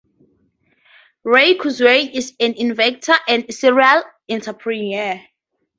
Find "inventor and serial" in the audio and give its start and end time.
2.55-4.01